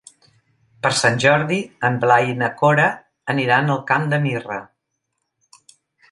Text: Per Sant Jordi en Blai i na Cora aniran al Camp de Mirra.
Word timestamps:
Per 0.85 0.91
Sant 0.99 1.19
Jordi 1.23 1.57
en 1.89 1.99
Blai 2.05 2.31
i 2.31 2.37
na 2.39 2.49
Cora 2.61 2.87
aniran 3.33 3.69
al 3.75 3.83
Camp 3.91 4.07
de 4.15 4.19
Mirra. 4.25 4.57